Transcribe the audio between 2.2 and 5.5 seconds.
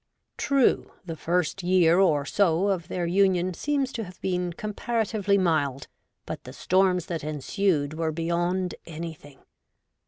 so of their union seems to have been comparatively